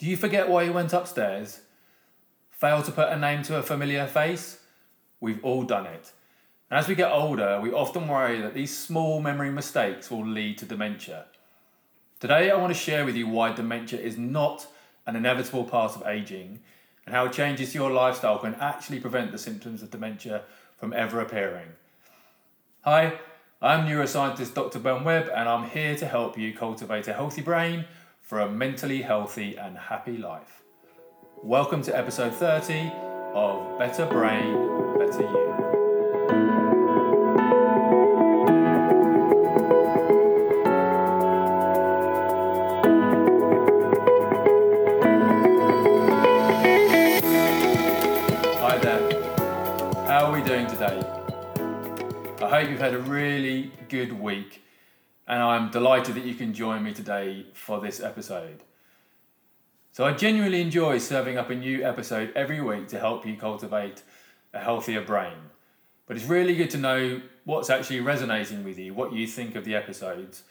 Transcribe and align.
Do 0.00 0.06
you 0.06 0.16
forget 0.16 0.48
why 0.48 0.62
you 0.62 0.72
went 0.72 0.94
upstairs? 0.94 1.60
Fail 2.52 2.82
to 2.82 2.90
put 2.90 3.10
a 3.10 3.18
name 3.18 3.42
to 3.42 3.58
a 3.58 3.62
familiar 3.62 4.06
face? 4.06 4.60
We've 5.20 5.44
all 5.44 5.62
done 5.62 5.84
it. 5.84 6.12
And 6.70 6.78
as 6.78 6.88
we 6.88 6.94
get 6.94 7.12
older, 7.12 7.60
we 7.60 7.70
often 7.70 8.08
worry 8.08 8.40
that 8.40 8.54
these 8.54 8.74
small 8.74 9.20
memory 9.20 9.50
mistakes 9.50 10.10
will 10.10 10.26
lead 10.26 10.56
to 10.56 10.64
dementia. 10.64 11.26
Today, 12.18 12.50
I 12.50 12.56
want 12.56 12.72
to 12.72 12.78
share 12.78 13.04
with 13.04 13.14
you 13.14 13.28
why 13.28 13.52
dementia 13.52 14.00
is 14.00 14.16
not 14.16 14.66
an 15.06 15.16
inevitable 15.16 15.64
part 15.64 15.94
of 15.94 16.06
aging 16.06 16.60
and 17.04 17.14
how 17.14 17.28
changes 17.28 17.72
to 17.72 17.78
your 17.78 17.90
lifestyle 17.90 18.38
can 18.38 18.54
actually 18.54 19.00
prevent 19.00 19.32
the 19.32 19.38
symptoms 19.38 19.82
of 19.82 19.90
dementia 19.90 20.44
from 20.78 20.94
ever 20.94 21.20
appearing. 21.20 21.68
Hi, 22.84 23.18
I'm 23.60 23.86
neuroscientist 23.86 24.54
Dr. 24.54 24.78
Ben 24.78 25.04
Webb, 25.04 25.28
and 25.34 25.46
I'm 25.46 25.68
here 25.68 25.94
to 25.96 26.06
help 26.06 26.38
you 26.38 26.54
cultivate 26.54 27.06
a 27.06 27.12
healthy 27.12 27.42
brain 27.42 27.84
for 28.20 28.40
a 28.40 28.50
mentally 28.50 29.02
healthy 29.02 29.56
and 29.56 29.76
happy 29.76 30.16
life. 30.16 30.62
Welcome 31.42 31.82
to 31.82 31.96
episode 31.96 32.34
30 32.34 32.92
of 33.34 33.78
Better 33.78 34.06
Brain, 34.06 34.54
Better 34.98 35.22
You. 35.22 35.50
Hi 48.60 48.78
there. 48.78 50.06
How 50.06 50.26
are 50.26 50.32
we 50.32 50.42
doing 50.42 50.66
today? 50.66 51.02
I 52.42 52.48
hope 52.48 52.70
you've 52.70 52.80
had 52.80 52.94
a 52.94 53.00
really 53.00 53.72
good 53.88 54.12
week, 54.12 54.62
and 55.30 55.40
I'm 55.40 55.70
delighted 55.70 56.16
that 56.16 56.24
you 56.24 56.34
can 56.34 56.52
join 56.52 56.82
me 56.82 56.92
today 56.92 57.46
for 57.52 57.80
this 57.80 58.00
episode. 58.00 58.64
So, 59.92 60.04
I 60.04 60.12
genuinely 60.12 60.60
enjoy 60.60 60.98
serving 60.98 61.38
up 61.38 61.50
a 61.50 61.54
new 61.54 61.84
episode 61.84 62.32
every 62.34 62.60
week 62.60 62.88
to 62.88 62.98
help 62.98 63.24
you 63.24 63.36
cultivate 63.36 64.02
a 64.52 64.58
healthier 64.58 65.02
brain. 65.02 65.36
But 66.06 66.16
it's 66.16 66.26
really 66.26 66.56
good 66.56 66.70
to 66.70 66.78
know 66.78 67.22
what's 67.44 67.70
actually 67.70 68.00
resonating 68.00 68.64
with 68.64 68.76
you, 68.76 68.92
what 68.92 69.12
you 69.12 69.28
think 69.28 69.54
of 69.54 69.64
the 69.64 69.76
episodes. 69.76 70.42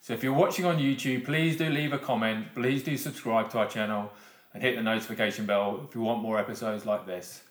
So, 0.00 0.12
if 0.12 0.24
you're 0.24 0.32
watching 0.32 0.64
on 0.64 0.78
YouTube, 0.78 1.24
please 1.24 1.56
do 1.56 1.70
leave 1.70 1.92
a 1.92 1.98
comment, 1.98 2.52
please 2.52 2.82
do 2.82 2.96
subscribe 2.96 3.48
to 3.50 3.58
our 3.58 3.68
channel, 3.68 4.12
and 4.52 4.60
hit 4.60 4.74
the 4.74 4.82
notification 4.82 5.46
bell 5.46 5.86
if 5.88 5.94
you 5.94 6.00
want 6.00 6.20
more 6.20 6.40
episodes 6.40 6.84
like 6.84 7.06
this. 7.06 7.42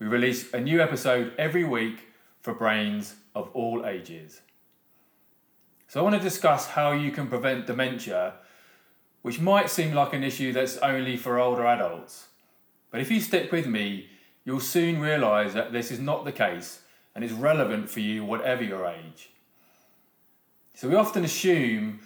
We 0.00 0.08
release 0.08 0.52
a 0.52 0.60
new 0.60 0.82
episode 0.82 1.32
every 1.38 1.62
week 1.62 2.08
for 2.40 2.54
brains 2.54 3.14
of 3.36 3.50
all 3.54 3.86
ages. 3.86 4.40
So, 5.90 6.00
I 6.00 6.02
want 6.02 6.16
to 6.16 6.20
discuss 6.20 6.66
how 6.66 6.92
you 6.92 7.10
can 7.10 7.28
prevent 7.28 7.66
dementia, 7.66 8.34
which 9.22 9.40
might 9.40 9.70
seem 9.70 9.94
like 9.94 10.12
an 10.12 10.22
issue 10.22 10.52
that's 10.52 10.76
only 10.78 11.16
for 11.16 11.38
older 11.38 11.64
adults. 11.66 12.28
But 12.90 13.00
if 13.00 13.10
you 13.10 13.22
stick 13.22 13.50
with 13.50 13.66
me, 13.66 14.10
you'll 14.44 14.60
soon 14.60 15.00
realize 15.00 15.54
that 15.54 15.72
this 15.72 15.90
is 15.90 15.98
not 15.98 16.26
the 16.26 16.32
case 16.32 16.82
and 17.14 17.24
is 17.24 17.32
relevant 17.32 17.88
for 17.88 18.00
you, 18.00 18.22
whatever 18.22 18.62
your 18.62 18.86
age. 18.86 19.30
So, 20.74 20.90
we 20.90 20.94
often 20.94 21.24
assume 21.24 22.00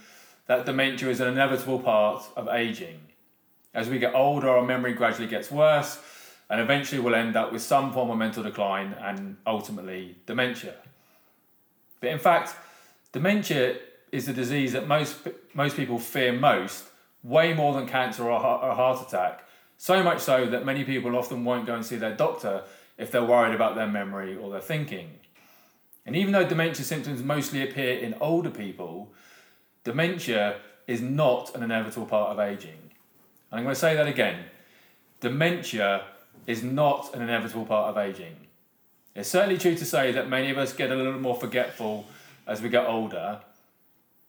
that 0.46 0.64
dementia 0.64 1.08
is 1.08 1.18
an 1.18 1.26
inevitable 1.26 1.80
part 1.80 2.24
of 2.36 2.48
aging. 2.48 3.00
As 3.74 3.88
we 3.88 3.98
get 3.98 4.14
older, 4.14 4.48
our 4.48 4.64
memory 4.64 4.92
gradually 4.92 5.26
gets 5.26 5.50
worse, 5.50 5.98
and 6.48 6.60
eventually 6.60 7.00
we'll 7.00 7.16
end 7.16 7.34
up 7.34 7.52
with 7.52 7.62
some 7.62 7.92
form 7.92 8.10
of 8.10 8.18
mental 8.18 8.44
decline 8.44 8.94
and 9.00 9.38
ultimately 9.44 10.18
dementia. 10.24 10.74
But 11.98 12.10
in 12.10 12.20
fact, 12.20 12.54
dementia 13.12 13.76
is 14.10 14.26
the 14.26 14.32
disease 14.32 14.72
that 14.72 14.86
most, 14.86 15.16
most 15.54 15.76
people 15.76 15.98
fear 15.98 16.32
most, 16.32 16.84
way 17.22 17.54
more 17.54 17.74
than 17.74 17.86
cancer 17.86 18.24
or 18.24 18.30
a 18.30 18.74
heart 18.74 19.06
attack. 19.06 19.46
So 19.78 20.02
much 20.02 20.20
so 20.20 20.46
that 20.46 20.64
many 20.64 20.84
people 20.84 21.16
often 21.16 21.44
won't 21.44 21.66
go 21.66 21.74
and 21.74 21.84
see 21.84 21.96
their 21.96 22.14
doctor 22.14 22.64
if 22.98 23.10
they're 23.10 23.24
worried 23.24 23.54
about 23.54 23.74
their 23.74 23.86
memory 23.86 24.36
or 24.36 24.50
their 24.50 24.60
thinking. 24.60 25.18
And 26.04 26.16
even 26.16 26.32
though 26.32 26.46
dementia 26.46 26.84
symptoms 26.84 27.22
mostly 27.22 27.62
appear 27.62 27.98
in 27.98 28.14
older 28.20 28.50
people, 28.50 29.12
dementia 29.84 30.56
is 30.86 31.00
not 31.00 31.54
an 31.54 31.62
inevitable 31.62 32.06
part 32.06 32.30
of 32.30 32.40
aging. 32.40 32.78
And 33.50 33.58
I'm 33.58 33.64
going 33.64 33.74
to 33.74 33.80
say 33.80 33.94
that 33.94 34.08
again. 34.08 34.44
Dementia 35.20 36.04
is 36.46 36.62
not 36.62 37.14
an 37.14 37.22
inevitable 37.22 37.66
part 37.66 37.90
of 37.90 37.98
aging. 37.98 38.36
It's 39.14 39.28
certainly 39.28 39.58
true 39.58 39.76
to 39.76 39.84
say 39.84 40.10
that 40.12 40.28
many 40.28 40.50
of 40.50 40.58
us 40.58 40.72
get 40.72 40.90
a 40.90 40.96
little 40.96 41.20
more 41.20 41.36
forgetful 41.36 42.06
as 42.46 42.62
we 42.62 42.68
get 42.68 42.86
older, 42.86 43.40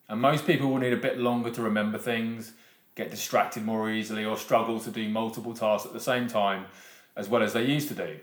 and 0.09 0.21
most 0.21 0.45
people 0.45 0.69
will 0.69 0.79
need 0.79 0.93
a 0.93 0.97
bit 0.97 1.17
longer 1.17 1.49
to 1.51 1.61
remember 1.61 1.97
things, 1.97 2.53
get 2.95 3.09
distracted 3.09 3.63
more 3.63 3.89
easily, 3.89 4.25
or 4.25 4.37
struggle 4.37 4.79
to 4.79 4.91
do 4.91 5.09
multiple 5.09 5.53
tasks 5.53 5.85
at 5.85 5.93
the 5.93 5.99
same 5.99 6.27
time 6.27 6.65
as 7.15 7.29
well 7.29 7.43
as 7.43 7.53
they 7.53 7.63
used 7.63 7.87
to 7.87 7.95
do. 7.95 8.17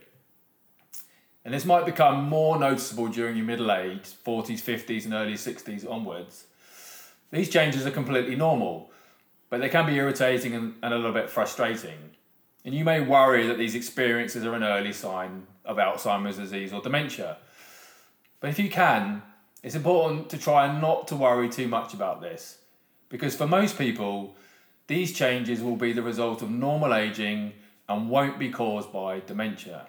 And 1.45 1.55
this 1.55 1.65
might 1.65 1.87
become 1.87 2.29
more 2.29 2.59
noticeable 2.59 3.09
during 3.09 3.37
your 3.37 3.47
middle 3.47 3.73
age, 3.73 4.13
40s, 4.27 4.61
50s, 4.61 5.05
and 5.05 5.15
early 5.15 5.35
60s 5.35 5.91
onwards. 5.91 6.45
These 7.33 7.49
changes 7.49 7.87
are 7.87 7.91
completely 7.91 8.37
normal, 8.37 8.91
but 9.49 9.61
they 9.61 9.69
can 9.69 9.87
be 9.87 9.95
irritating 9.95 10.55
and, 10.55 10.75
and 10.83 10.93
a 10.93 10.97
little 10.97 11.13
bit 11.13 11.31
frustrating. 11.31 12.11
And 12.65 12.75
you 12.75 12.85
may 12.85 13.01
worry 13.01 13.47
that 13.47 13.57
these 13.57 13.75
experiences 13.75 14.45
are 14.45 14.55
an 14.55 14.65
early 14.65 14.93
sign 14.93 15.47
of 15.65 15.79
Alzheimer's 15.79 16.37
disease 16.37 16.73
or 16.73 16.83
dementia. 16.83 17.39
But 18.41 18.51
if 18.51 18.59
you 18.59 18.69
can, 18.69 19.23
it's 19.63 19.75
important 19.75 20.31
to 20.31 20.39
try 20.39 20.67
and 20.67 20.81
not 20.81 21.09
to 21.09 21.17
worry 21.17 21.49
too 21.49 21.69
much 21.69 21.95
about 21.95 22.21
this, 22.21 22.59
because 23.09 23.35
for 23.37 23.47
most 23.47 23.77
people, 23.77 24.35
these 24.87 25.13
changes 25.13 25.63
will 25.63 25.77
be 25.77 25.93
the 25.93 26.03
result 26.03 26.43
of 26.43 26.51
normal 26.51 26.95
aging 26.95 27.53
and 27.89 28.09
won't 28.09 28.39
be 28.39 28.51
caused 28.51 28.93
by 28.93 29.21
dementia. 29.21 29.87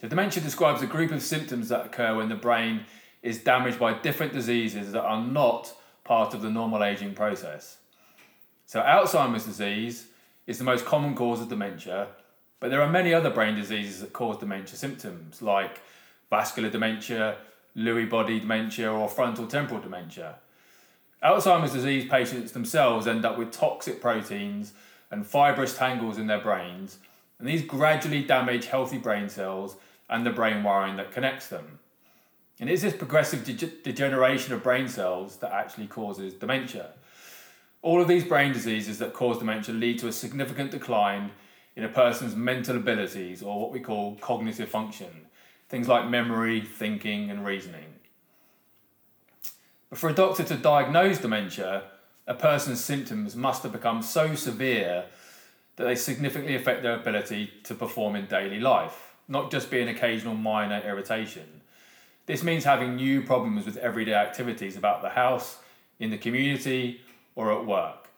So, 0.00 0.08
dementia 0.08 0.42
describes 0.42 0.82
a 0.82 0.86
group 0.86 1.12
of 1.12 1.22
symptoms 1.22 1.68
that 1.68 1.86
occur 1.86 2.16
when 2.16 2.28
the 2.28 2.34
brain 2.34 2.84
is 3.22 3.42
damaged 3.42 3.78
by 3.78 3.94
different 3.94 4.32
diseases 4.32 4.92
that 4.92 5.04
are 5.04 5.22
not 5.22 5.74
part 6.04 6.34
of 6.34 6.42
the 6.42 6.50
normal 6.50 6.84
aging 6.84 7.14
process. 7.14 7.78
So, 8.66 8.80
Alzheimer's 8.80 9.46
disease 9.46 10.08
is 10.46 10.58
the 10.58 10.64
most 10.64 10.84
common 10.84 11.14
cause 11.14 11.40
of 11.40 11.48
dementia, 11.48 12.08
but 12.60 12.70
there 12.70 12.82
are 12.82 12.90
many 12.90 13.14
other 13.14 13.30
brain 13.30 13.54
diseases 13.54 14.00
that 14.00 14.12
cause 14.12 14.38
dementia 14.38 14.76
symptoms, 14.76 15.40
like 15.40 15.80
vascular 16.30 16.70
dementia, 16.70 17.36
Lewy 17.76 18.08
body 18.08 18.40
dementia, 18.40 18.90
or 18.90 19.08
frontal 19.08 19.46
temporal 19.46 19.80
dementia. 19.80 20.36
Alzheimer's 21.22 21.72
disease 21.72 22.08
patients 22.08 22.52
themselves 22.52 23.06
end 23.06 23.24
up 23.24 23.36
with 23.36 23.52
toxic 23.52 24.00
proteins 24.00 24.72
and 25.10 25.26
fibrous 25.26 25.76
tangles 25.76 26.18
in 26.18 26.26
their 26.26 26.40
brains, 26.40 26.98
and 27.38 27.46
these 27.46 27.62
gradually 27.62 28.22
damage 28.22 28.66
healthy 28.66 28.98
brain 28.98 29.28
cells 29.28 29.76
and 30.08 30.24
the 30.24 30.30
brain 30.30 30.62
wiring 30.62 30.96
that 30.96 31.12
connects 31.12 31.48
them. 31.48 31.78
And 32.58 32.70
it's 32.70 32.82
this 32.82 32.96
progressive 32.96 33.44
de- 33.44 33.82
degeneration 33.82 34.54
of 34.54 34.62
brain 34.62 34.88
cells 34.88 35.36
that 35.38 35.52
actually 35.52 35.86
causes 35.86 36.32
dementia. 36.34 36.90
All 37.82 38.00
of 38.00 38.08
these 38.08 38.24
brain 38.24 38.52
diseases 38.52 38.98
that 38.98 39.12
cause 39.12 39.38
dementia 39.38 39.74
lead 39.74 39.98
to 39.98 40.08
a 40.08 40.12
significant 40.12 40.70
decline 40.70 41.32
in 41.76 41.84
a 41.84 41.88
person's 41.88 42.34
mental 42.34 42.76
abilities 42.76 43.42
or 43.42 43.60
what 43.60 43.72
we 43.72 43.80
call 43.80 44.16
cognitive 44.16 44.68
function, 44.68 45.25
things 45.68 45.88
like 45.88 46.08
memory, 46.08 46.60
thinking, 46.60 47.30
and 47.30 47.44
reasoning. 47.44 47.94
But 49.90 49.98
for 49.98 50.08
a 50.08 50.14
doctor 50.14 50.44
to 50.44 50.56
diagnose 50.56 51.18
dementia, 51.18 51.84
a 52.26 52.34
person's 52.34 52.82
symptoms 52.82 53.36
must 53.36 53.62
have 53.62 53.72
become 53.72 54.02
so 54.02 54.34
severe 54.34 55.04
that 55.76 55.84
they 55.84 55.94
significantly 55.94 56.56
affect 56.56 56.82
their 56.82 56.96
ability 56.96 57.52
to 57.64 57.74
perform 57.74 58.16
in 58.16 58.26
daily 58.26 58.58
life, 58.58 59.14
not 59.28 59.50
just 59.50 59.70
be 59.70 59.80
an 59.80 59.88
occasional 59.88 60.34
minor 60.34 60.80
irritation. 60.84 61.60
This 62.26 62.42
means 62.42 62.64
having 62.64 62.96
new 62.96 63.22
problems 63.22 63.66
with 63.66 63.76
everyday 63.76 64.14
activities 64.14 64.76
about 64.76 65.02
the 65.02 65.10
house, 65.10 65.58
in 65.98 66.10
the 66.10 66.18
community, 66.18 67.00
or 67.36 67.52
at 67.52 67.64
work. 67.64 68.08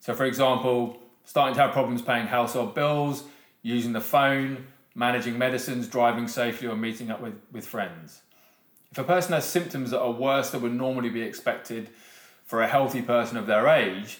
So, 0.00 0.14
for 0.14 0.24
example, 0.24 0.98
starting 1.24 1.54
to 1.56 1.62
have 1.62 1.72
problems 1.72 2.02
paying 2.02 2.26
household 2.26 2.74
bills, 2.74 3.24
using 3.62 3.92
the 3.92 4.00
phone, 4.00 4.66
managing 4.96 5.36
medicines, 5.36 5.86
driving 5.86 6.26
safely, 6.26 6.66
or 6.66 6.74
meeting 6.74 7.10
up 7.10 7.20
with, 7.20 7.34
with 7.52 7.66
friends. 7.66 8.22
If 8.90 8.98
a 8.98 9.04
person 9.04 9.34
has 9.34 9.44
symptoms 9.44 9.90
that 9.90 10.00
are 10.00 10.10
worse 10.10 10.50
than 10.50 10.62
would 10.62 10.72
normally 10.72 11.10
be 11.10 11.20
expected 11.20 11.90
for 12.46 12.62
a 12.62 12.66
healthy 12.66 13.02
person 13.02 13.36
of 13.36 13.46
their 13.46 13.68
age, 13.68 14.18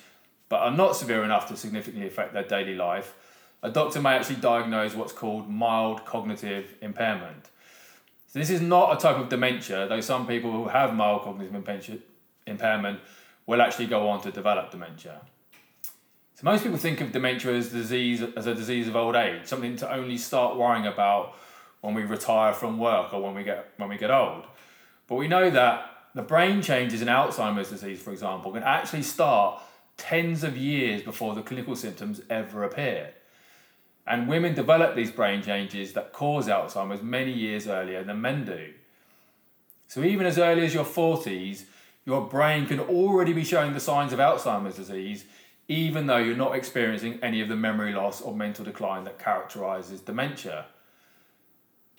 but 0.49 0.61
are 0.61 0.71
not 0.71 0.95
severe 0.95 1.25
enough 1.25 1.49
to 1.49 1.57
significantly 1.57 2.07
affect 2.07 2.35
their 2.35 2.45
daily 2.45 2.75
life, 2.75 3.15
a 3.63 3.71
doctor 3.71 4.01
may 4.01 4.11
actually 4.11 4.37
diagnose 4.37 4.95
what's 4.95 5.15
called 5.15 5.49
mild 5.49 6.05
cognitive 6.05 6.75
impairment. 6.83 7.49
So, 8.29 8.39
this 8.39 8.51
is 8.51 8.61
not 8.61 8.97
a 8.97 9.01
type 9.01 9.17
of 9.17 9.31
dementia, 9.31 9.89
though 9.89 10.03
some 10.03 10.27
people 10.27 10.53
who 10.53 10.69
have 10.69 10.95
mild 10.95 11.23
cognitive 11.23 12.03
impairment 12.47 13.01
will 13.47 13.63
actually 13.63 13.87
go 13.87 14.09
on 14.09 14.21
to 14.23 14.31
develop 14.31 14.71
dementia. 14.71 15.23
So 16.37 16.45
most 16.45 16.63
people 16.63 16.77
think 16.77 17.01
of 17.01 17.13
dementia 17.13 17.55
as 17.55 17.71
disease 17.71 18.23
as 18.37 18.47
a 18.47 18.55
disease 18.55 18.89
of 18.89 18.95
old 18.95 19.17
age, 19.17 19.47
something 19.47 19.75
to 19.77 19.91
only 19.91 20.19
start 20.19 20.59
worrying 20.59 20.87
about 20.87 21.35
when 21.81 21.95
we 21.95 22.03
retire 22.03 22.53
from 22.53 22.79
work 22.79 23.15
or 23.15 23.23
when 23.23 23.35
we 23.35 23.43
get 23.43 23.71
when 23.79 23.89
we 23.89 23.97
get 23.97 24.11
old. 24.11 24.45
But 25.09 25.15
we 25.15 25.29
know 25.29 25.49
that 25.49 25.91
the 26.15 26.21
brain 26.21 26.61
changes 26.61 27.01
in 27.01 27.09
Alzheimer's 27.09 27.71
disease, 27.71 28.03
for 28.03 28.13
example, 28.13 28.53
can 28.53 28.63
actually 28.63 29.03
start 29.03 29.63
tens 29.97 30.45
of 30.45 30.59
years 30.59 31.03
before 31.03 31.35
the 31.35 31.41
clinical 31.41 31.75
symptoms 31.75 32.21
ever 32.29 32.65
appear. 32.65 33.15
And 34.07 34.29
women 34.29 34.55
develop 34.55 34.95
these 34.95 35.11
brain 35.11 35.43
changes 35.43 35.95
that 35.95 36.13
cause 36.13 36.49
Alzheimer's 36.49 37.03
many 37.03 37.33
years 37.33 37.67
earlier 37.67 38.05
than 38.05 38.21
men 38.21 38.45
do. 38.45 38.75
So, 39.89 40.05
even 40.05 40.27
as 40.27 40.37
early 40.37 40.67
as 40.67 40.75
your 40.75 40.85
40s, 40.85 41.65
your 42.05 42.29
brain 42.29 42.67
can 42.67 42.81
already 42.81 43.33
be 43.33 43.43
showing 43.43 43.73
the 43.73 43.81
signs 43.81 44.13
of 44.13 44.19
Alzheimer's 44.19 44.77
disease, 44.77 45.25
even 45.69 46.07
though 46.07 46.19
you're 46.19 46.37
not 46.37 46.55
experiencing 46.55 47.19
any 47.23 47.41
of 47.41 47.49
the 47.49 47.57
memory 47.57 47.93
loss 47.93 48.21
or 48.21 48.35
mental 48.35 48.65
decline 48.65 49.05
that 49.05 49.19
characterizes 49.19 50.01
dementia. 50.01 50.67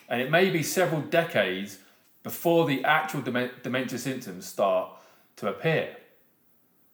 And 0.10 0.22
it 0.22 0.32
may 0.32 0.50
be 0.50 0.64
several 0.64 1.02
decades 1.02 1.80
before 2.24 2.66
the 2.66 2.84
actual 2.84 3.22
dementia 3.22 3.98
symptoms 3.98 4.46
start 4.46 4.90
to 5.38 5.48
appear. 5.48 5.98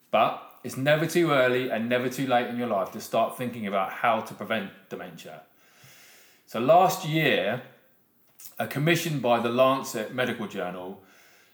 But 0.09 0.41
it's 0.63 0.77
never 0.77 1.05
too 1.05 1.31
early 1.31 1.69
and 1.69 1.89
never 1.89 2.09
too 2.09 2.25
late 2.25 2.47
in 2.47 2.57
your 2.57 2.67
life 2.67 2.91
to 2.93 3.01
start 3.01 3.37
thinking 3.37 3.67
about 3.67 3.91
how 3.91 4.21
to 4.21 4.33
prevent 4.33 4.71
dementia. 4.89 5.41
So, 6.45 6.59
last 6.59 7.05
year, 7.07 7.63
a 8.59 8.67
commission 8.67 9.19
by 9.19 9.39
the 9.39 9.49
Lancet 9.49 10.13
Medical 10.13 10.47
Journal 10.47 11.01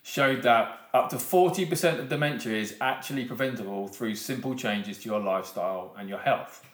showed 0.02 0.42
that 0.42 0.78
up 0.92 1.10
to 1.10 1.16
40% 1.16 1.98
of 1.98 2.08
dementia 2.08 2.54
is 2.54 2.74
actually 2.80 3.24
preventable 3.24 3.88
through 3.88 4.14
simple 4.14 4.54
changes 4.54 4.98
to 4.98 5.08
your 5.08 5.20
lifestyle 5.20 5.94
and 5.98 6.08
your 6.08 6.18
health. 6.18 6.66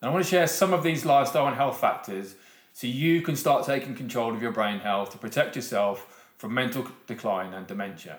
And 0.00 0.10
I 0.10 0.12
want 0.12 0.24
to 0.24 0.30
share 0.30 0.46
some 0.46 0.72
of 0.72 0.82
these 0.82 1.04
lifestyle 1.04 1.46
and 1.46 1.56
health 1.56 1.80
factors 1.80 2.34
so 2.72 2.86
you 2.86 3.22
can 3.22 3.36
start 3.36 3.64
taking 3.64 3.94
control 3.94 4.34
of 4.34 4.42
your 4.42 4.52
brain 4.52 4.80
health 4.80 5.10
to 5.12 5.18
protect 5.18 5.56
yourself 5.56 6.32
from 6.36 6.52
mental 6.52 6.86
decline 7.06 7.54
and 7.54 7.66
dementia. 7.66 8.18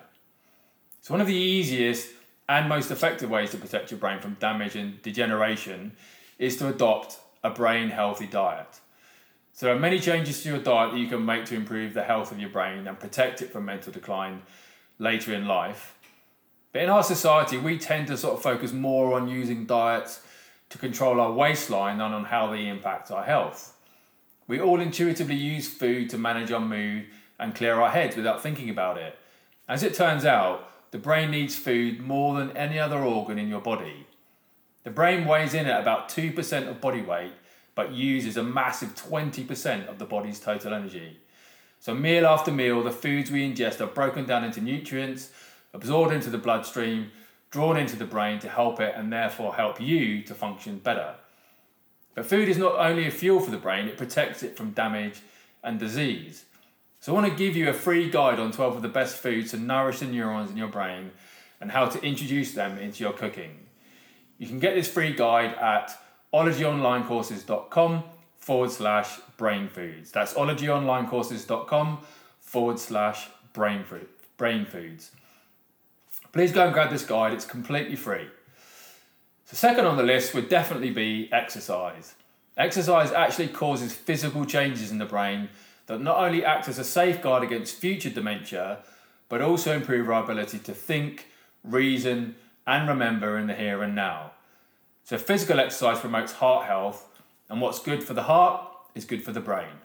So, 1.00 1.14
one 1.14 1.20
of 1.20 1.28
the 1.28 1.34
easiest 1.34 2.10
and 2.48 2.68
most 2.68 2.90
effective 2.90 3.30
ways 3.30 3.50
to 3.50 3.56
protect 3.56 3.90
your 3.90 4.00
brain 4.00 4.20
from 4.20 4.34
damage 4.34 4.74
and 4.74 5.00
degeneration 5.02 5.92
is 6.38 6.56
to 6.56 6.68
adopt 6.68 7.20
a 7.44 7.50
brain 7.50 7.90
healthy 7.90 8.26
diet. 8.26 8.80
So 9.58 9.66
there 9.66 9.74
are 9.74 9.80
many 9.80 9.98
changes 9.98 10.40
to 10.44 10.50
your 10.50 10.60
diet 10.60 10.92
that 10.92 11.00
you 11.00 11.08
can 11.08 11.26
make 11.26 11.46
to 11.46 11.56
improve 11.56 11.92
the 11.92 12.04
health 12.04 12.30
of 12.30 12.38
your 12.38 12.48
brain 12.48 12.86
and 12.86 12.96
protect 12.96 13.42
it 13.42 13.50
from 13.50 13.64
mental 13.64 13.92
decline 13.92 14.42
later 15.00 15.34
in 15.34 15.48
life. 15.48 15.98
But 16.72 16.82
in 16.82 16.90
our 16.90 17.02
society, 17.02 17.58
we 17.58 17.76
tend 17.76 18.06
to 18.06 18.16
sort 18.16 18.34
of 18.34 18.42
focus 18.42 18.72
more 18.72 19.14
on 19.14 19.26
using 19.26 19.66
diets 19.66 20.20
to 20.68 20.78
control 20.78 21.20
our 21.20 21.32
waistline 21.32 21.98
than 21.98 22.12
on 22.12 22.26
how 22.26 22.52
they 22.52 22.68
impact 22.68 23.10
our 23.10 23.24
health. 23.24 23.74
We 24.46 24.60
all 24.60 24.78
intuitively 24.78 25.34
use 25.34 25.66
food 25.66 26.08
to 26.10 26.18
manage 26.18 26.52
our 26.52 26.60
mood 26.60 27.06
and 27.40 27.52
clear 27.52 27.80
our 27.80 27.90
heads 27.90 28.14
without 28.14 28.40
thinking 28.40 28.70
about 28.70 28.96
it. 28.96 29.18
As 29.68 29.82
it 29.82 29.92
turns 29.92 30.24
out, 30.24 30.70
the 30.92 30.98
brain 30.98 31.32
needs 31.32 31.56
food 31.56 31.98
more 31.98 32.36
than 32.36 32.56
any 32.56 32.78
other 32.78 33.00
organ 33.00 33.40
in 33.40 33.48
your 33.48 33.60
body. 33.60 34.06
The 34.84 34.90
brain 34.90 35.26
weighs 35.26 35.52
in 35.52 35.66
at 35.66 35.80
about 35.80 36.08
2% 36.08 36.68
of 36.68 36.80
body 36.80 37.02
weight, 37.02 37.32
but 37.78 37.92
uses 37.92 38.36
a 38.36 38.42
massive 38.42 38.92
20% 38.96 39.86
of 39.86 40.00
the 40.00 40.04
body's 40.04 40.40
total 40.40 40.74
energy. 40.74 41.16
So, 41.78 41.94
meal 41.94 42.26
after 42.26 42.50
meal, 42.50 42.82
the 42.82 42.90
foods 42.90 43.30
we 43.30 43.48
ingest 43.48 43.80
are 43.80 43.86
broken 43.86 44.26
down 44.26 44.42
into 44.42 44.60
nutrients, 44.60 45.30
absorbed 45.72 46.12
into 46.12 46.28
the 46.28 46.38
bloodstream, 46.38 47.12
drawn 47.52 47.76
into 47.76 47.94
the 47.94 48.04
brain 48.04 48.40
to 48.40 48.48
help 48.48 48.80
it 48.80 48.94
and 48.96 49.12
therefore 49.12 49.54
help 49.54 49.80
you 49.80 50.22
to 50.22 50.34
function 50.34 50.80
better. 50.80 51.14
But 52.16 52.26
food 52.26 52.48
is 52.48 52.58
not 52.58 52.74
only 52.80 53.06
a 53.06 53.12
fuel 53.12 53.38
for 53.38 53.52
the 53.52 53.58
brain, 53.58 53.86
it 53.86 53.96
protects 53.96 54.42
it 54.42 54.56
from 54.56 54.72
damage 54.72 55.20
and 55.62 55.78
disease. 55.78 56.46
So, 56.98 57.12
I 57.12 57.14
want 57.14 57.30
to 57.30 57.38
give 57.38 57.56
you 57.56 57.68
a 57.68 57.72
free 57.72 58.10
guide 58.10 58.40
on 58.40 58.50
12 58.50 58.74
of 58.74 58.82
the 58.82 58.88
best 58.88 59.18
foods 59.18 59.52
to 59.52 59.56
nourish 59.56 60.00
the 60.00 60.06
neurons 60.06 60.50
in 60.50 60.56
your 60.56 60.66
brain 60.66 61.12
and 61.60 61.70
how 61.70 61.86
to 61.86 62.04
introduce 62.04 62.54
them 62.54 62.76
into 62.76 63.04
your 63.04 63.12
cooking. 63.12 63.68
You 64.36 64.48
can 64.48 64.58
get 64.58 64.74
this 64.74 64.90
free 64.90 65.12
guide 65.12 65.54
at 65.54 65.96
ologyonlinecourses.com 66.32 68.04
forward 68.38 68.70
slash 68.70 69.18
brain 69.36 69.68
foods. 69.68 70.10
That's 70.10 70.34
ologyonlinecourses.com 70.34 71.98
forward 72.40 72.78
slash 72.78 73.28
brain, 73.52 73.84
brain 74.36 74.64
foods. 74.64 75.10
Please 76.32 76.52
go 76.52 76.64
and 76.64 76.72
grab 76.72 76.90
this 76.90 77.04
guide, 77.04 77.32
it's 77.32 77.44
completely 77.44 77.96
free. 77.96 78.28
So, 79.46 79.56
second 79.56 79.86
on 79.86 79.96
the 79.96 80.02
list 80.02 80.34
would 80.34 80.48
definitely 80.48 80.90
be 80.90 81.28
exercise. 81.32 82.14
Exercise 82.56 83.12
actually 83.12 83.48
causes 83.48 83.94
physical 83.94 84.44
changes 84.44 84.90
in 84.90 84.98
the 84.98 85.06
brain 85.06 85.48
that 85.86 86.00
not 86.00 86.18
only 86.18 86.44
act 86.44 86.68
as 86.68 86.78
a 86.78 86.84
safeguard 86.84 87.42
against 87.42 87.76
future 87.76 88.10
dementia, 88.10 88.78
but 89.28 89.40
also 89.40 89.74
improve 89.74 90.10
our 90.10 90.22
ability 90.22 90.58
to 90.58 90.72
think, 90.72 91.26
reason, 91.64 92.34
and 92.66 92.88
remember 92.88 93.38
in 93.38 93.46
the 93.46 93.54
here 93.54 93.82
and 93.82 93.94
now. 93.94 94.32
So, 95.08 95.16
physical 95.16 95.58
exercise 95.58 96.00
promotes 96.00 96.32
heart 96.32 96.66
health, 96.66 97.08
and 97.48 97.62
what's 97.62 97.78
good 97.78 98.04
for 98.04 98.12
the 98.12 98.24
heart 98.24 98.70
is 98.94 99.06
good 99.06 99.24
for 99.24 99.32
the 99.32 99.40
brain. 99.40 99.80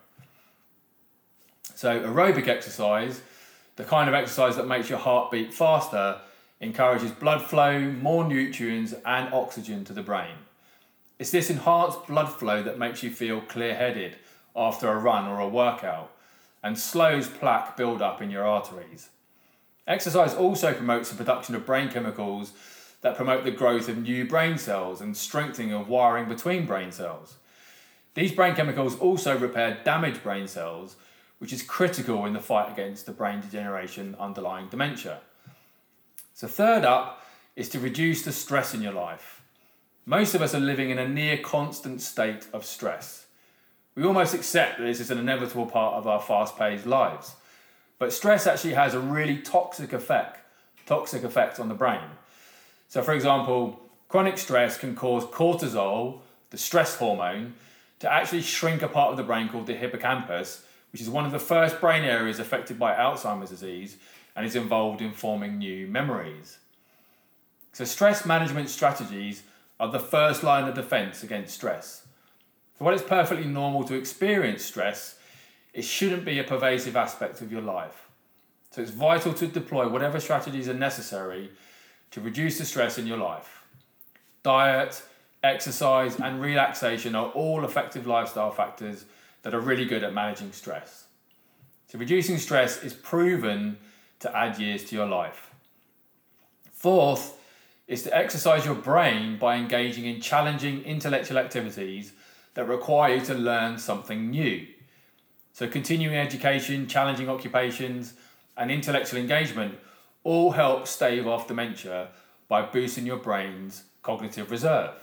So, 1.76 2.02
aerobic 2.02 2.50
exercise, 2.50 3.22
the 3.78 3.86
kind 3.86 4.10
of 4.10 4.16
exercise 4.16 4.58
that 4.58 4.68
makes 4.68 4.90
your 4.90 5.00
heart 5.00 5.32
beat 5.32 5.54
faster, 5.54 6.20
encourages 6.60 7.12
blood 7.12 7.42
flow, 7.42 7.80
more 7.80 8.28
nutrients, 8.28 8.96
and 9.06 9.34
oxygen 9.34 9.86
to 9.86 9.94
the 9.94 10.02
brain. 10.02 10.36
It's 11.18 11.32
this 11.32 11.50
enhanced 11.50 12.06
blood 12.06 12.28
flow 12.28 12.62
that 12.62 12.78
makes 12.78 13.02
you 13.02 13.10
feel 13.10 13.40
clear 13.40 13.76
headed 13.76 14.18
after 14.54 14.90
a 14.90 14.98
run 14.98 15.30
or 15.30 15.40
a 15.40 15.48
workout 15.48 16.12
and 16.62 16.78
slows 16.78 17.30
plaque 17.30 17.78
build-up 17.78 18.22
in 18.22 18.30
your 18.30 18.46
arteries. 18.46 19.08
Exercise 19.88 20.34
also 20.34 20.74
promotes 20.74 21.10
the 21.10 21.16
production 21.16 21.56
of 21.56 21.66
brain 21.66 21.88
chemicals 21.88 22.52
that 23.04 23.18
promote 23.18 23.44
the 23.44 23.52
growth 23.52 23.90
of 23.90 23.98
new 23.98 24.26
brain 24.26 24.58
cells 24.58 25.02
and 25.02 25.16
strengthening 25.16 25.74
of 25.74 25.90
wiring 25.90 26.28
between 26.28 26.66
brain 26.66 26.92
cells. 26.92 27.36
These 28.16 28.32
brain 28.32 28.56
chemicals 28.56 28.98
also 28.98 29.38
repair 29.38 29.82
damaged 29.84 30.24
brain 30.24 30.48
cells, 30.48 30.96
which 31.38 31.52
is 31.52 31.62
critical 31.62 32.26
in 32.26 32.34
the 32.34 32.40
fight 32.40 32.72
against 32.72 33.06
the 33.06 33.12
brain 33.12 33.42
degeneration 33.42 34.16
underlying 34.20 34.70
dementia. 34.70 35.20
So, 36.34 36.48
third 36.48 36.86
up 36.86 37.26
is 37.56 37.70
to 37.70 37.80
reduce 37.80 38.24
the 38.24 38.32
stress 38.32 38.74
in 38.74 38.82
your 38.82 38.94
life. 38.94 39.44
Most 40.06 40.34
of 40.34 40.42
us 40.42 40.56
are 40.56 40.60
living 40.60 40.90
in 40.90 40.98
a 40.98 41.08
near 41.08 41.38
constant 41.38 42.02
state 42.02 42.48
of 42.54 42.66
stress. 42.66 43.26
We 43.96 44.04
almost 44.04 44.34
accept 44.34 44.78
that 44.78 44.86
this 44.86 45.00
is 45.00 45.12
an 45.12 45.20
inevitable 45.20 45.66
part 45.66 45.96
of 45.96 46.08
our 46.08 46.22
fast 46.22 46.58
paced 46.58 46.86
lives. 46.86 47.36
But 48.00 48.14
stress 48.14 48.48
actually 48.48 48.74
has 48.74 48.94
a 48.94 49.00
really 49.00 49.38
toxic 49.38 49.94
effect, 49.94 50.40
toxic 50.86 51.24
effect 51.24 51.60
on 51.60 51.68
the 51.68 51.76
brain. 51.76 52.02
So, 52.94 53.02
for 53.02 53.14
example, 53.14 53.80
chronic 54.08 54.38
stress 54.38 54.78
can 54.78 54.96
cause 54.96 55.26
cortisol, 55.26 56.20
the 56.52 56.60
stress 56.60 56.96
hormone, 56.96 57.56
to 57.98 58.14
actually 58.14 58.44
shrink 58.44 58.84
a 58.84 58.88
part 58.88 59.10
of 59.10 59.18
the 59.18 59.24
brain 59.24 59.50
called 59.50 59.66
the 59.66 59.74
hippocampus, 59.74 60.64
which 60.92 61.02
is 61.02 61.10
one 61.10 61.26
of 61.26 61.32
the 61.32 61.40
first 61.40 61.82
brain 61.82 62.04
areas 62.04 62.38
affected 62.38 62.78
by 62.78 62.94
Alzheimer's 62.94 63.50
disease 63.50 63.98
and 64.36 64.46
is 64.46 64.56
involved 64.56 65.02
in 65.02 65.12
forming 65.12 65.58
new 65.58 65.88
memories. 65.88 66.60
So, 67.72 67.84
stress 67.84 68.28
management 68.28 68.70
strategies 68.70 69.42
are 69.80 69.92
the 69.92 70.00
first 70.00 70.44
line 70.44 70.66
of 70.66 70.76
defense 70.76 71.24
against 71.24 71.56
stress. 71.56 72.06
So 72.78 72.86
while 72.86 72.94
it's 72.94 73.02
perfectly 73.02 73.48
normal 73.48 73.86
to 73.86 73.96
experience 73.96 74.64
stress, 74.64 75.18
it 75.74 75.84
shouldn't 75.84 76.26
be 76.26 76.38
a 76.38 76.44
pervasive 76.44 76.96
aspect 76.96 77.42
of 77.42 77.52
your 77.52 77.62
life. 77.62 78.08
So 78.70 78.84
it's 78.84 78.92
vital 78.92 79.34
to 79.34 79.48
deploy 79.48 79.88
whatever 79.88 80.20
strategies 80.20 80.70
are 80.70 80.76
necessary 80.76 81.50
to 82.14 82.22
reduce 82.22 82.60
the 82.60 82.66
stress 82.66 83.00
in 83.00 83.08
your 83.08 83.18
life. 83.18 83.64
Diet, 84.44 85.02
exercise, 85.44 86.20
and 86.20 86.40
relaxation 86.40 87.16
are 87.16 87.30
all 87.30 87.66
effective 87.66 88.06
lifestyle 88.06 88.52
factors 88.52 89.06
that 89.42 89.56
are 89.56 89.60
really 89.60 89.86
good 89.86 90.04
at 90.04 90.14
managing 90.14 90.52
stress. 90.52 91.06
So 91.88 91.98
reducing 91.98 92.38
stress 92.38 92.84
is 92.84 92.94
proven 92.94 93.78
to 94.20 94.38
add 94.38 94.60
years 94.60 94.84
to 94.86 94.96
your 94.96 95.08
life. 95.08 95.50
Fourth 96.72 97.36
is 97.88 98.04
to 98.04 98.16
exercise 98.16 98.64
your 98.64 98.76
brain 98.76 99.40
by 99.40 99.56
engaging 99.56 100.06
in 100.06 100.22
challenging 100.22 100.84
intellectual 100.84 101.40
activities 101.40 102.14
that 102.54 102.68
require 102.68 103.16
you 103.16 103.26
to 103.26 103.34
learn 103.34 103.80
something 103.80 104.30
new. 104.30 104.68
So, 105.52 105.68
continuing 105.68 106.16
education, 106.16 106.88
challenging 106.88 107.28
occupations, 107.28 108.14
and 108.56 108.70
intellectual 108.70 109.20
engagement 109.20 109.80
all 110.24 110.52
help 110.52 110.88
stave 110.88 111.28
off 111.28 111.48
dementia 111.48 112.10
by 112.48 112.62
boosting 112.62 113.06
your 113.06 113.18
brain's 113.18 113.84
cognitive 114.02 114.52
reserve. 114.52 114.96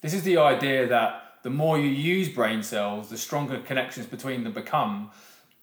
This 0.00 0.14
is 0.14 0.22
the 0.22 0.38
idea 0.38 0.86
that 0.86 1.34
the 1.42 1.50
more 1.50 1.78
you 1.78 1.88
use 1.88 2.28
brain 2.28 2.62
cells, 2.62 3.08
the 3.08 3.16
stronger 3.18 3.58
connections 3.58 4.06
between 4.06 4.44
them 4.44 4.52
become, 4.52 5.10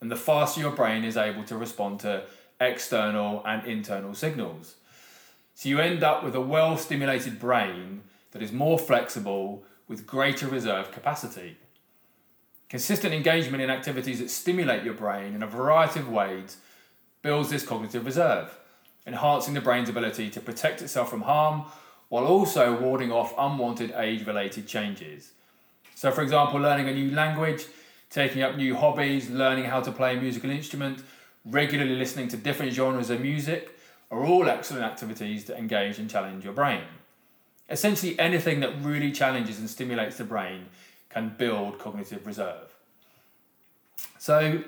and 0.02 0.12
the 0.12 0.16
faster 0.16 0.62
your 0.62 0.72
brain 0.72 1.04
is 1.04 1.18
able 1.18 1.44
to 1.46 1.58
respond 1.58 2.00
to 2.02 2.24
external 2.60 3.44
and 3.46 3.66
internal 3.66 4.14
signals. 4.14 4.76
So 5.56 5.70
you 5.70 5.80
end 5.80 6.04
up 6.04 6.24
with 6.24 6.36
a 6.36 6.42
well 6.42 6.78
stimulated 6.78 7.40
brain 7.40 8.02
that 8.32 8.42
is 8.42 8.52
more 8.52 8.78
flexible, 8.78 9.64
with 9.88 10.06
greater 10.06 10.48
reserve 10.48 10.92
capacity. 10.92 11.58
Consistent 12.70 13.14
engagement 13.14 13.64
in 13.64 13.70
activities 13.70 14.20
that 14.20 14.30
stimulate 14.30 14.84
your 14.84 14.94
brain 14.94 15.34
in 15.34 15.42
a 15.42 15.48
variety 15.48 16.02
of 16.02 16.10
ways 16.10 16.58
builds 17.22 17.50
this 17.50 17.66
cognitive 17.66 18.06
reserve, 18.06 18.58
enhancing 19.08 19.54
the 19.54 19.62
brain's 19.62 19.90
ability 19.90 20.30
to 20.30 20.42
protect 20.42 20.82
itself 20.82 21.10
from 21.10 21.22
harm 21.22 21.64
while 22.10 22.26
also 22.26 22.80
warding 22.80 23.12
off 23.12 23.34
unwanted 23.38 23.92
age 23.98 24.28
related 24.28 24.68
changes. 24.68 25.32
So, 25.96 26.12
for 26.12 26.22
example, 26.22 26.60
learning 26.60 26.90
a 26.90 26.94
new 26.94 27.12
language, 27.12 27.66
taking 28.10 28.44
up 28.44 28.56
new 28.56 28.76
hobbies, 28.76 29.30
learning 29.30 29.66
how 29.66 29.82
to 29.82 29.92
play 29.92 30.16
a 30.16 30.22
musical 30.22 30.50
instrument, 30.50 31.02
regularly 31.46 31.96
listening 31.96 32.28
to 32.28 32.38
different 32.38 32.74
genres 32.74 33.10
of 33.10 33.22
music 33.22 33.80
are 34.12 34.24
all 34.24 34.50
excellent 34.50 34.84
activities 34.84 35.46
to 35.46 35.58
engage 35.58 35.98
and 35.98 36.10
challenge 36.10 36.44
your 36.44 36.54
brain. 36.54 36.84
Essentially, 37.70 38.18
anything 38.20 38.60
that 38.62 38.82
really 38.82 39.12
challenges 39.12 39.60
and 39.60 39.70
stimulates 39.70 40.18
the 40.18 40.24
brain 40.24 40.68
can 41.10 41.36
build 41.38 41.80
cognitive 41.80 42.26
reserve. 42.26 42.76
So, 44.20 44.64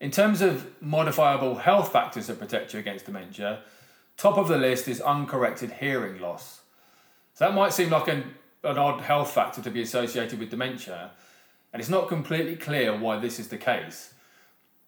in 0.00 0.10
terms 0.10 0.40
of 0.40 0.66
modifiable 0.80 1.56
health 1.56 1.92
factors 1.92 2.28
that 2.28 2.38
protect 2.38 2.72
you 2.72 2.80
against 2.80 3.06
dementia, 3.06 3.60
top 4.18 4.36
of 4.36 4.48
the 4.48 4.58
list 4.58 4.86
is 4.86 5.00
uncorrected 5.00 5.72
hearing 5.80 6.20
loss. 6.20 6.60
So, 7.32 7.46
that 7.46 7.54
might 7.54 7.72
seem 7.72 7.88
like 7.88 8.08
an, 8.08 8.34
an 8.62 8.76
odd 8.76 9.00
health 9.00 9.30
factor 9.30 9.62
to 9.62 9.70
be 9.70 9.80
associated 9.80 10.38
with 10.38 10.50
dementia, 10.50 11.12
and 11.72 11.80
it's 11.80 11.88
not 11.88 12.08
completely 12.08 12.56
clear 12.56 12.94
why 12.94 13.18
this 13.18 13.38
is 13.38 13.48
the 13.48 13.56
case. 13.56 14.12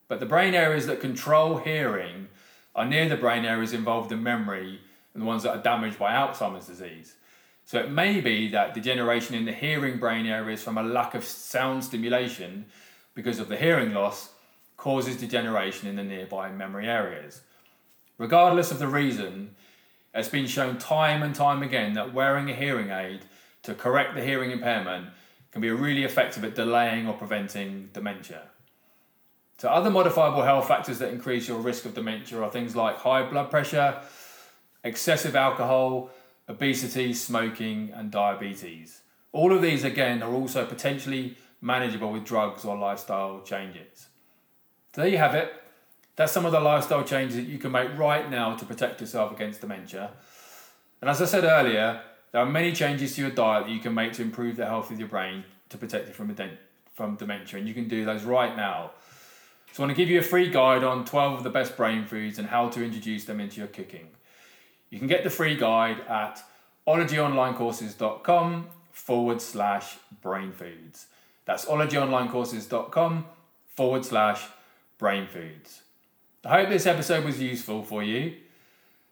But 0.08 0.20
the 0.20 0.26
brain 0.26 0.54
areas 0.54 0.86
that 0.86 1.00
control 1.00 1.58
hearing 1.58 2.28
are 2.74 2.84
near 2.84 3.08
the 3.08 3.16
brain 3.16 3.44
areas 3.44 3.72
involved 3.72 4.12
in 4.12 4.22
memory 4.22 4.80
and 5.14 5.22
the 5.22 5.26
ones 5.26 5.44
that 5.44 5.56
are 5.56 5.62
damaged 5.62 5.98
by 5.98 6.12
Alzheimer's 6.12 6.66
disease. 6.66 7.14
So 7.64 7.78
it 7.78 7.90
may 7.90 8.20
be 8.20 8.48
that 8.48 8.74
degeneration 8.74 9.36
in 9.36 9.44
the 9.44 9.52
hearing 9.52 9.98
brain 9.98 10.26
areas 10.26 10.62
from 10.62 10.76
a 10.76 10.82
lack 10.82 11.14
of 11.14 11.24
sound 11.24 11.84
stimulation 11.84 12.66
because 13.14 13.38
of 13.38 13.48
the 13.48 13.56
hearing 13.56 13.94
loss 13.94 14.30
causes 14.76 15.16
degeneration 15.16 15.88
in 15.88 15.96
the 15.96 16.02
nearby 16.02 16.50
memory 16.50 16.88
areas. 16.88 17.42
Regardless 18.20 18.70
of 18.70 18.78
the 18.78 18.86
reason, 18.86 19.56
it's 20.12 20.28
been 20.28 20.46
shown 20.46 20.76
time 20.76 21.22
and 21.22 21.34
time 21.34 21.62
again 21.62 21.94
that 21.94 22.12
wearing 22.12 22.50
a 22.50 22.54
hearing 22.54 22.90
aid 22.90 23.20
to 23.62 23.72
correct 23.74 24.14
the 24.14 24.22
hearing 24.22 24.50
impairment 24.50 25.08
can 25.52 25.62
be 25.62 25.70
really 25.70 26.04
effective 26.04 26.44
at 26.44 26.54
delaying 26.54 27.06
or 27.06 27.14
preventing 27.14 27.88
dementia. 27.94 28.42
So, 29.56 29.70
other 29.70 29.88
modifiable 29.88 30.42
health 30.42 30.68
factors 30.68 30.98
that 30.98 31.14
increase 31.14 31.48
your 31.48 31.60
risk 31.60 31.86
of 31.86 31.94
dementia 31.94 32.42
are 32.42 32.50
things 32.50 32.76
like 32.76 32.96
high 32.98 33.22
blood 33.22 33.50
pressure, 33.50 34.02
excessive 34.84 35.34
alcohol, 35.34 36.10
obesity, 36.46 37.14
smoking, 37.14 37.90
and 37.94 38.10
diabetes. 38.10 39.00
All 39.32 39.50
of 39.50 39.62
these, 39.62 39.82
again, 39.82 40.22
are 40.22 40.34
also 40.34 40.66
potentially 40.66 41.38
manageable 41.62 42.12
with 42.12 42.26
drugs 42.26 42.66
or 42.66 42.76
lifestyle 42.76 43.40
changes. 43.40 44.08
So, 44.94 45.00
there 45.00 45.08
you 45.08 45.16
have 45.16 45.34
it. 45.34 45.54
That's 46.20 46.32
some 46.32 46.44
of 46.44 46.52
the 46.52 46.60
lifestyle 46.60 47.02
changes 47.02 47.36
that 47.36 47.46
you 47.46 47.56
can 47.56 47.72
make 47.72 47.96
right 47.96 48.30
now 48.30 48.54
to 48.54 48.66
protect 48.66 49.00
yourself 49.00 49.32
against 49.32 49.62
dementia. 49.62 50.10
And 51.00 51.08
as 51.08 51.22
I 51.22 51.24
said 51.24 51.44
earlier, 51.44 52.02
there 52.30 52.42
are 52.42 52.46
many 52.46 52.72
changes 52.72 53.14
to 53.14 53.22
your 53.22 53.30
diet 53.30 53.64
that 53.64 53.72
you 53.72 53.80
can 53.80 53.94
make 53.94 54.12
to 54.12 54.22
improve 54.22 54.56
the 54.56 54.66
health 54.66 54.90
of 54.90 54.98
your 54.98 55.08
brain 55.08 55.44
to 55.70 55.78
protect 55.78 56.08
you 56.08 56.12
from, 56.12 56.36
from 56.94 57.16
dementia, 57.16 57.58
and 57.58 57.66
you 57.66 57.72
can 57.72 57.88
do 57.88 58.04
those 58.04 58.24
right 58.24 58.54
now. 58.54 58.90
So, 59.72 59.82
I 59.82 59.86
want 59.86 59.96
to 59.96 60.02
give 60.02 60.10
you 60.10 60.18
a 60.18 60.22
free 60.22 60.50
guide 60.50 60.84
on 60.84 61.06
12 61.06 61.38
of 61.38 61.42
the 61.42 61.48
best 61.48 61.74
brain 61.74 62.04
foods 62.04 62.38
and 62.38 62.48
how 62.48 62.68
to 62.68 62.84
introduce 62.84 63.24
them 63.24 63.40
into 63.40 63.56
your 63.56 63.68
cooking. 63.68 64.08
You 64.90 64.98
can 64.98 65.08
get 65.08 65.24
the 65.24 65.30
free 65.30 65.56
guide 65.56 66.00
at 66.00 66.42
ologyonlinecourses.com 66.86 68.66
forward 68.92 69.40
slash 69.40 69.96
brain 70.20 70.52
foods. 70.52 71.06
That's 71.46 71.64
ologyonlinecourses.com 71.64 73.24
forward 73.74 74.04
slash 74.04 74.44
brain 74.98 75.26
foods. 75.26 75.80
I 76.44 76.60
hope 76.60 76.68
this 76.68 76.86
episode 76.86 77.24
was 77.24 77.40
useful 77.40 77.82
for 77.82 78.02
you. 78.02 78.34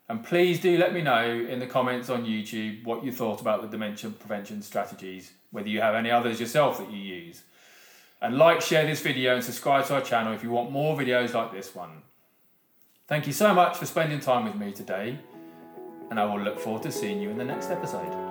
And 0.09 0.25
please 0.25 0.61
do 0.61 0.79
let 0.79 0.95
me 0.95 1.03
know 1.03 1.23
in 1.23 1.59
the 1.59 1.67
comments 1.67 2.09
on 2.09 2.25
YouTube 2.25 2.85
what 2.85 3.05
you 3.05 3.13
thought 3.13 3.43
about 3.43 3.61
the 3.61 3.69
dementia 3.69 4.11
prevention 4.11 4.63
strategies, 4.63 5.33
whether 5.51 5.69
you 5.69 5.83
have 5.83 5.95
any 5.95 6.11
others 6.11 6.41
yourself 6.41 6.79
that 6.79 6.91
you 6.91 6.99
use. 6.99 7.43
And 8.23 8.39
like, 8.39 8.63
share 8.63 8.87
this 8.87 9.03
video, 9.03 9.35
and 9.35 9.45
subscribe 9.45 9.87
to 9.87 9.95
our 9.95 10.01
channel 10.01 10.33
if 10.33 10.43
you 10.43 10.51
want 10.51 10.73
more 10.73 10.97
videos 10.97 11.35
like 11.35 11.53
this 11.53 11.75
one. 11.75 12.03
Thank 13.07 13.27
you 13.27 13.33
so 13.33 13.55
much 13.55 13.77
for 13.77 13.85
spending 13.85 14.21
time 14.21 14.45
with 14.45 14.55
me 14.55 14.73
today 14.73 15.19
and 16.11 16.19
I 16.19 16.25
will 16.25 16.41
look 16.41 16.59
forward 16.59 16.83
to 16.85 16.93
seeing 16.93 17.21
you 17.21 17.31
in 17.31 17.39
the 17.39 17.45
next 17.45 17.71
episode. 17.71 18.28